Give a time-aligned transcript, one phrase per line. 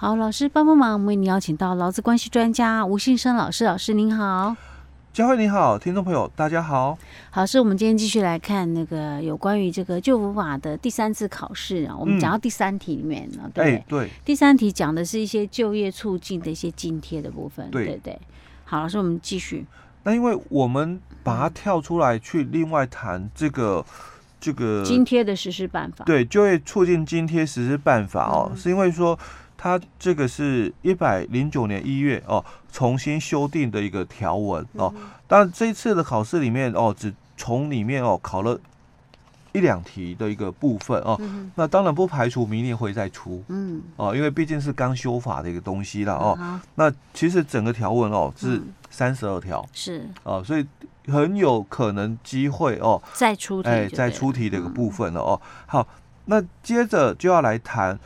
[0.00, 4.54] 好，老师帮帮忙，我们为你邀请到劳资关系专家吴信生老师，老师您好。
[5.12, 6.96] 佳慧你好，听众朋友大家好。
[7.30, 11.96] 好，是我们今天继续来看那个有关于这个就服法的第三次考试啊。
[11.98, 18.20] 我们讲到第三题里面了，嗯、对，对，对，第三题讲的是一些就业促进的一些津贴的部分，对对，对。
[18.66, 19.66] 好，老师，我们继续。
[20.04, 23.84] 那因为我们把它跳出来去另外谈这个
[24.38, 29.18] 这个津贴的实施办法，对，就业促进津贴实施办法哦，嗯、是因为说。
[29.60, 34.94] 它这个是一百零九年一月哦，重新修订的一个条文哦。
[35.26, 38.58] 但这一次的考试里面哦，只从里面哦考了
[39.52, 41.20] 一两题的一个部分哦。
[41.56, 46.60] 那当然不排除明年会再出，嗯哦，因为毕竟是刚修法的一个东西了哦。
[46.76, 50.64] 那其实整个条文哦是三十二条，是哦，所以
[51.08, 55.40] 很有可能机会哦再出题，哎，再出题的一个部分了哦。
[55.66, 55.84] 好，
[56.26, 57.98] 那接着就要来谈。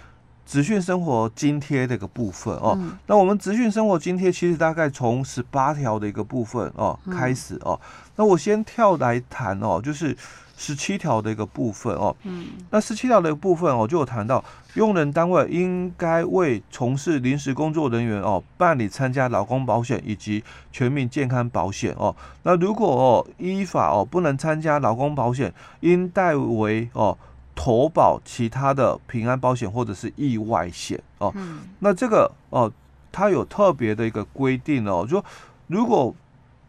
[0.45, 10.17] 职训生活津贴的一个部分哦，嗯、那我们职训生活津贴其实大概从十八条的一个部分哦开始哦，嗯、那我先跳来谈哦，就是
[10.57, 27.17] 十七条的一个部分哦，嗯，那十七条的一个部分哦，就有谈到用人单位应该为从事临时工作人员哦办理参加劳工保险以及全民健康保险哦，那如果哦依法哦不能参加劳工保险，应代为哦。
[27.55, 32.71] 投保其他的平安保险或者是意外险哦，嗯、那这个哦，
[33.11, 35.23] 它有特别的一个规定哦，就
[35.67, 36.15] 如果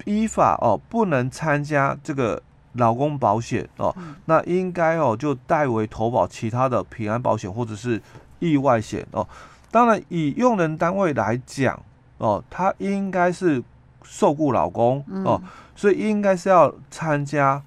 [0.05, 2.41] 依法哦不能参加这个
[2.73, 8.01] 劳工保险哦，嗯、那应该哦就代为投保其他的平安保险或者是
[8.39, 9.27] 意外险哦。
[9.71, 11.81] 当然，以用人单位来讲
[12.17, 13.63] 哦，他应该是
[14.03, 17.61] 受雇劳工哦，嗯、所以应该是要参加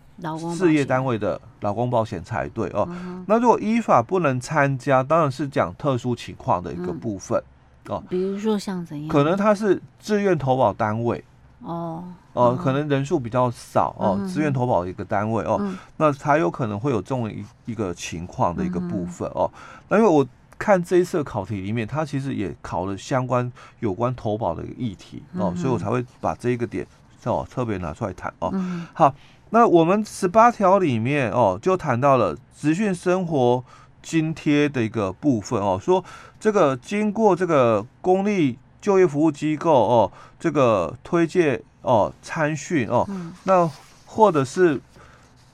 [0.55, 1.41] 事业单位的。
[1.61, 2.87] 劳工保险才对哦。
[2.89, 7.43] 嗯、那如果依法不能参加，当然是讲特殊情况的一个部分、
[7.87, 8.05] 嗯、哦。
[8.09, 9.09] 比如说像怎样？
[9.09, 11.25] 可能他是自愿投保单位
[11.63, 19.51] 哦哦，可能人数比较少哦，自愿、投保的一个单位哦，嗯、那才有可能会有这种一一个情况的一个部分哦。
[19.53, 20.25] 嗯、那因为我
[20.57, 23.51] 看这一次的考题里面，它其实也考了相关
[23.81, 26.87] 有关投保的一个议题哦，嗯、所以我才会把这一个点
[27.25, 28.51] 哦特别拿出来谈哦。
[28.53, 29.13] 嗯、好。
[29.51, 33.65] 那我们十八条里面哦，就谈到了职训生活
[34.03, 36.05] 津贴的一个部分哦，说
[36.39, 43.71] 这个经过这个公立就业服务机构哦，这个推荐哦参训哦，嗯、那
[44.07, 44.81] 或者是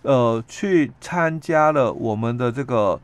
[0.03, 2.99] 呃去参加了我们的这个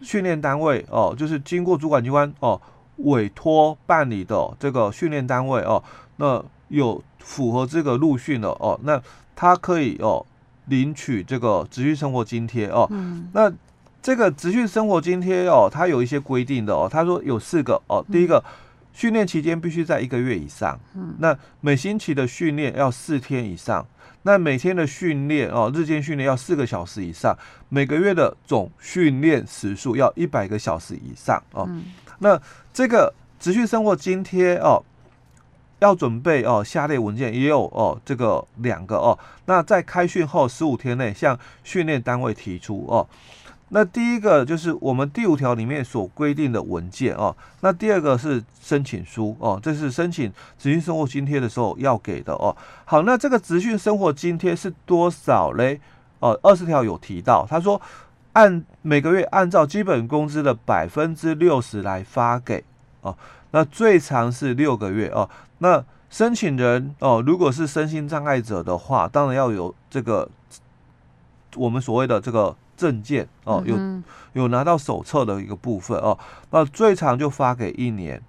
[0.00, 2.60] 训练单位哦，就是经过主管机关哦
[2.98, 5.82] 委托办理的这个训练单位哦，
[6.16, 6.42] 那
[6.74, 9.02] 有符合这个陆训的哦，那。
[9.36, 10.24] 他可以哦
[10.66, 13.52] 领取这个持续生活津贴哦，嗯、那
[14.00, 16.88] 这个持续生活津贴哦，它有一些规定的哦。
[16.88, 18.42] 他说有四个哦，第一个
[18.92, 23.84] 训练期间必须在一个月以上，嗯、那每星期的训练要四天以上，
[24.22, 27.36] 那每天的训练哦，日间训练要四个小时以上，
[27.68, 31.66] 每个月的总训练时数要一百个小时以上哦。
[31.68, 31.86] 嗯、
[32.20, 32.40] 那
[32.72, 34.80] 这个持续生活津贴哦。
[35.84, 39.18] 要准备哦，下列文件也有哦，这个两个哦。
[39.44, 43.06] 那在开训后十五天内向训练单位提出哦。
[43.68, 47.36] 那第一个就是我们第五条里面所规定的文件哦。
[47.60, 52.56] 那第二个是申请书哦，这是申请职训生活津贴的时候要给的哦。
[52.86, 55.78] 好，那这个职训生活津贴是多少嘞？
[56.20, 57.78] 哦，二十条有提到，他说
[58.32, 62.64] 按每个月按照基本工资的百分之六十来发给
[63.02, 63.14] 哦。
[63.54, 65.30] 那最长是六个月哦。
[65.58, 70.28] 那申请人哦，如果是身心障碍者的话，当然要有这个
[71.54, 73.78] 我们所谓的这个证件哦，有
[74.32, 76.18] 有拿到手册的一个部分哦。
[76.50, 78.20] 那最长就发给一年。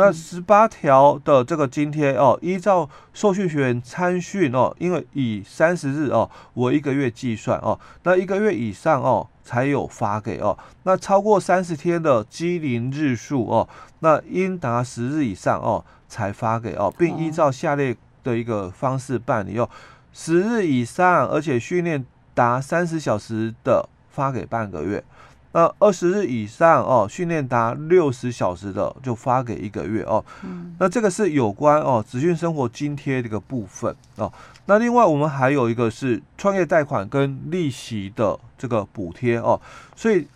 [0.00, 10.56] 那十八条的这个津贴哦，依照受训学员参训哦，因为以三十日哦为一个月计算哦，那一个月以上哦才有发给哦。
[10.84, 19.68] 那超过三十天的机龄日数哦，那应达十日以上哦才发给哦，并依照下列的一个方式办理哦：
[20.12, 25.02] 十日以上而且训练达三十小时的发给半个月。
[25.52, 30.22] 那二十日以上哦，训练达六十小时的就发给一个月哦。
[30.44, 34.30] 嗯、那这个是有关哦，职训生活津贴这个部分哦。
[34.66, 39.58] 那另外我们还有一个是创业贷款跟利息的这个补贴哦。
[39.96, 40.28] 所以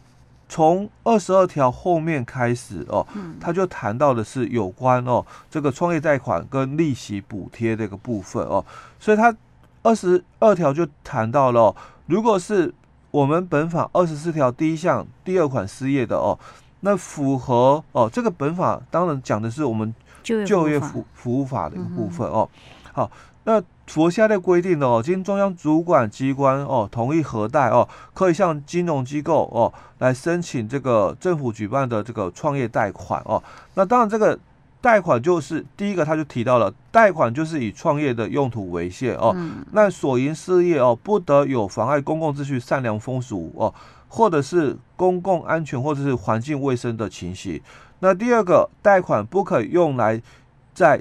[0.48, 3.06] 从二十二条后面开始哦，
[3.38, 8.64] 他就谈到的是有关哦这个创业贷款跟利息补贴这个部分哦。
[8.98, 9.34] 所以他
[9.82, 11.76] 二十二条就谈到了、哦，
[12.06, 12.72] 如果是
[13.12, 16.36] 我们本法二十四条第一项第二款失业的哦，
[16.80, 19.94] 那符合哦，这个本法当然讲的是我们
[20.24, 22.48] 就业服服务法的一个部分哦。
[22.92, 23.10] 好，
[23.44, 33.42] 那符合下列规定的哦，经中央主管机关哦同意核贷哦，可以向金融机构哦来申请这个政府举办的这个创业贷款哦。
[33.74, 34.38] 那当然这个。
[34.82, 39.32] 贷款就是第一个，他就提到了贷款就是以创业的用途为限哦。
[39.36, 43.72] 嗯、那所营事业哦，不得有妨碍公共秩序、善良风俗哦，
[44.08, 47.58] 或者是公共安全或者是环境卫生的情形。
[48.00, 50.20] 那第二个，贷款不可以用来
[50.74, 51.00] 在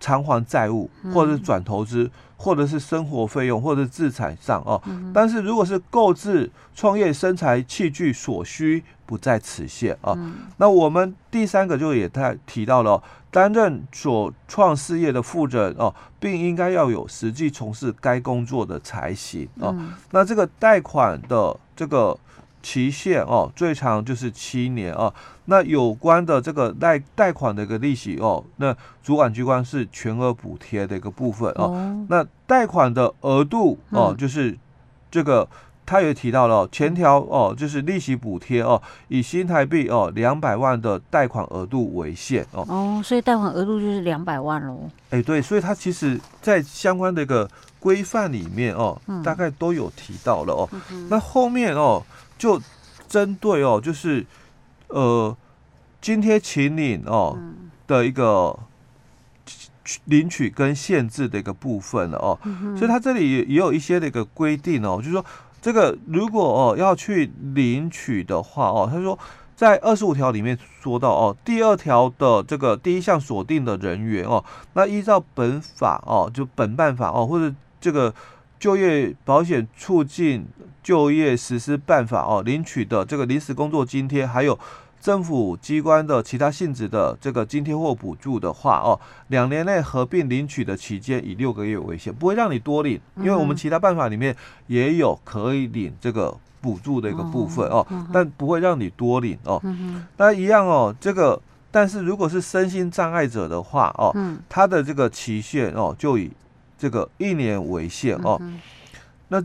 [0.00, 4.82] 偿还债务，或者是转投资，嗯、或者是生活费用，或者是资产上哦。
[4.86, 8.82] 嗯、但是如果是购置创业生财器具所需。
[9.10, 10.14] 不在此限啊。
[10.16, 19.74] 嗯、那我们第三个就也太提到了，担任所创事业的负责人哦，并应该要有实际从事该工作的才行哦。
[19.76, 22.16] 嗯、那这个贷款的这个
[22.62, 25.12] 期限哦，最长就是七年哦。
[25.46, 31.64] 那有关的这个贷贷款的一个利息哦，那主管机关是全额补贴的一个部分哦。
[31.64, 34.56] 哦那贷款的额度哦，嗯、就是
[35.10, 35.48] 这个。
[35.86, 42.64] 他也提到了前条哦，就是利息补贴哦，以新台币哦两百万的贷款额度为限哦。
[42.68, 44.88] 哦，所以贷款额度就是两百万喽。
[45.08, 50.68] 哎，对，所以他其实在相关的一个规范里面哦，嗯、大概都有提到了哦。
[50.92, 52.00] 嗯、那后面哦，
[52.40, 52.60] 就
[53.06, 54.26] 针对哦，就是
[54.88, 55.36] 呃
[56.00, 57.38] 津贴请领哦
[57.86, 58.58] 的一个
[60.06, 62.36] 领取跟限制的一个部分了哦。
[62.42, 65.24] 嗯、所以他这里也也有一些的一个规定哦，就是说。
[65.62, 69.18] 这个如果哦要去领取的话哦，他说
[69.54, 74.42] 在二十五条里面说到哦，第二条的这个第一项锁定的人员哦，
[74.72, 78.14] 那依照本法哦，就本办法哦，或者这个
[78.60, 80.46] 就业保险促进
[80.80, 84.56] 就业实施办法哦，领取的这个临时工作津贴还有。
[85.00, 94.36] 政府机关的其他性质的这个津贴或补助的话，哦，两年内合并领取的期间以六个月为限，不会让你多领，因为我们其他办法里面
[94.66, 99.58] 也有可以领这个补助的一个部分哦，但不会让你多领哦。
[100.18, 101.40] 那一样哦，这个
[101.70, 104.14] 但是如果是身心障碍者的话哦，
[104.50, 106.30] 他的这个期限哦就以
[106.80, 108.40] 这个一年为限哦。
[109.28, 109.44] 那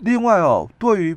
[0.00, 1.16] 另外哦，对于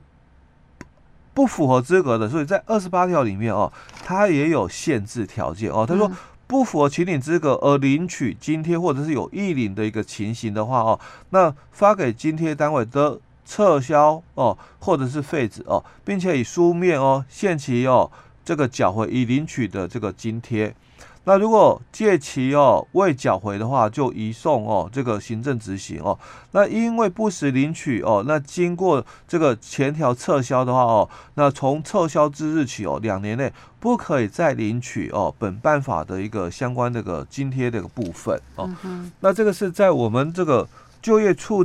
[1.34, 3.74] 不符合资格的，所以在二十八条里面哦，
[4.06, 5.86] 它也有限制条件哦。
[5.88, 6.12] 他说
[6.46, 11.00] 不符合请领资格而领取津贴或者是有意领的一个情形的话哦，
[11.32, 18.12] 那发给津贴单位的撤销哦，或者是废止哦，并且以书面哦限期哦
[18.46, 20.76] 这个缴回已领取的这个津贴。
[21.30, 26.18] 那如果借期哦未缴回的话，就移送哦这个行政执行哦。
[26.54, 38.68] 那因为不实领取哦，那经过这个前条撤销的话哦，那从撤销之日起哦，两年内不可以再领取哦本办法的一个相关这个津贴的一个部分哦。
[38.84, 40.68] 嗯、那这个是在我们这个
[41.00, 41.64] 就业促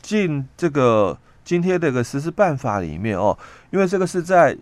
[0.00, 3.36] 进这个津贴的一个实施办法里面哦，
[3.72, 4.56] 因为这个是在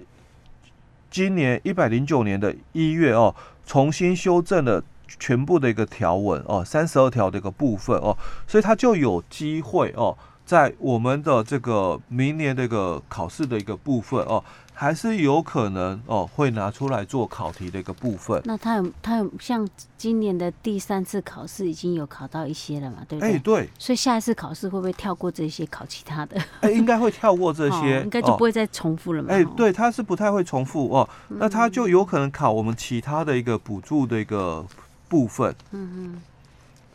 [1.10, 3.34] 今年一百零九年的一月哦。
[3.66, 4.82] 重新修正了
[5.18, 8.16] 全部的一个条文哦，三十二条的一个部分哦，
[8.46, 14.42] 所以他就有机会哦，在我们的这个明年的一个考试的一个部分哦。
[14.78, 18.43] 还是有可能哦，会拿出来做考题的一个部分。
[18.44, 19.66] 那他有他有像
[19.97, 22.99] 今年的第三次考试已经有考到一些了嘛？
[23.09, 23.35] 对不对？
[23.35, 23.71] 哎，对。
[23.78, 26.38] 所以下一次考试会不会跳过这些考其他的？
[26.61, 29.30] 哎，应该会跳过这些， 哦、应该就不会再重复了嘛。
[29.33, 31.09] 哎，对，他是不太会重复哦。
[31.28, 34.62] 那他就有可能考我们其他的一个补助的一个
[35.09, 35.54] 部分。
[35.71, 36.23] 嗯嗯。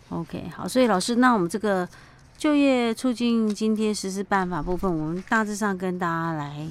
[0.09, 1.89] OK，好，所以老师，那我们这个
[2.38, 6.67] 就业促进津贴实施办法部分，我们大致上跟大家来。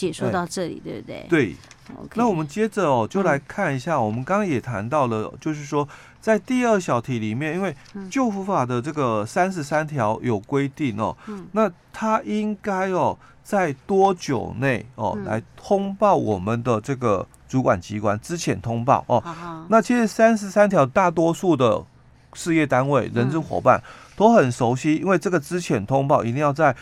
[0.00, 1.26] 解说到这里，欸、对不对？
[1.28, 1.56] 对。
[2.14, 5.86] 那我们接着哦，就来看一下，嗯、我们刚刚也谈到了，就是说，
[6.20, 7.74] 在第二小题里面，因为
[8.08, 19.20] 救护法的这个三十三条有规定哦，嗯、那他应该哦，在多久内哦、嗯、来通报我们的这个主管机关，之前通报哦。
[19.68, 21.84] 那其实三十三条大多数的
[22.34, 23.82] 事业单位、人资伙伴
[24.14, 26.76] 都很熟悉，因为这个之前通报一定要在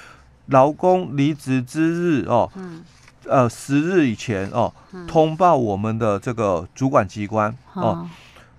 [0.49, 2.51] 劳工离职之日哦。
[3.29, 4.73] 嗯呃，十日以前哦，
[5.07, 8.09] 通报我们的这个主管机关哦。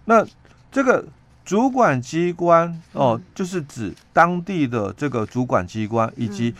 [0.06, 0.26] 那
[0.72, 1.04] 这个
[1.44, 6.54] 主管机关哦，就是指当地的这个主管机关以及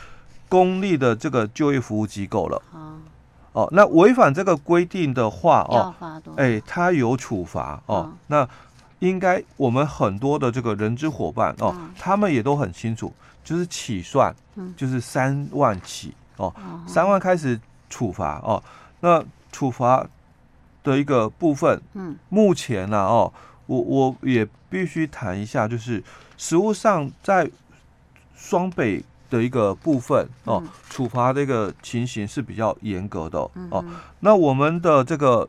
[0.48, 2.62] 公立的这个就业服务机构了。
[3.54, 5.94] 哦，那违反这个规定的话哦，
[6.36, 8.12] 哎，他有处罚哦。
[8.28, 8.48] 那
[9.00, 13.12] 应该我们很多的这个人资伙伴哦，他们也都很清楚，
[13.44, 14.36] 就是起算，
[14.76, 16.54] 就是三万起哦，
[16.88, 17.60] 三万开始。
[17.90, 18.62] 处罚哦，
[19.00, 20.08] 那处罚
[20.84, 23.34] 的一个部分，嗯，目前呢，哦，
[23.66, 26.04] 我我也必须谈一下，就是
[26.38, 27.50] 实务上在
[28.36, 33.84] 双北的一个部分哦，处罚这个情形是比较严格的哦。
[34.20, 35.48] 那我们的这个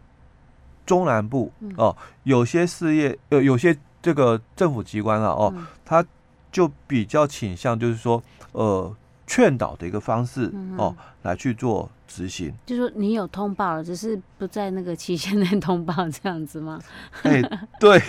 [0.86, 5.54] 中南部哦，有些事业呃，有些这个政府机关啊，哦，
[5.84, 6.04] 他
[6.50, 8.94] 就比较倾向就是说，呃。
[9.30, 16.80] 劝导的一个方式、嗯、哦，来去做执行，就是说你有通报了，只是不在那个期限内通报这样子吗？
[17.22, 18.02] 哎、欸，对，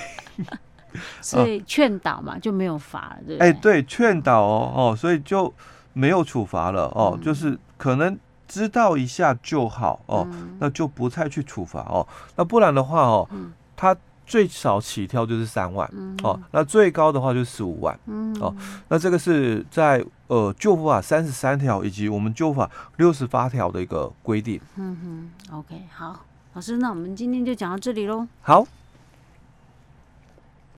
[1.21, 3.37] 所以劝导嘛就没有罚了，对？
[3.37, 5.53] 哎、欸，对，劝导哦哦，所以就
[5.93, 13.95] 没有处罚了哦，嗯、就是可能知道一下就好哦，嗯、那就不再去处罚哦，那不然的话哦，嗯、他。
[14.31, 18.55] 最少起跳就是三万、嗯、哦，那最高的话就是十五万、嗯、哦。
[18.87, 24.57] 那这个是在呃旧服法三十三条以及我们旧法六十八条的一个规定。
[24.77, 24.97] 嗯
[25.49, 26.17] 哼，OK，好，
[26.53, 28.25] 老师，那我们今天就讲到这里喽。
[28.41, 28.65] 好。